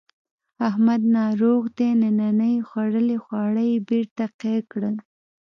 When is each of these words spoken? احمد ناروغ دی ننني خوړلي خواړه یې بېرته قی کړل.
احمد 0.69 1.01
ناروغ 1.17 1.61
دی 1.77 1.89
ننني 2.01 2.53
خوړلي 2.67 3.17
خواړه 3.25 3.63
یې 3.71 3.77
بېرته 3.89 4.23
قی 4.39 4.57
کړل. 4.71 4.95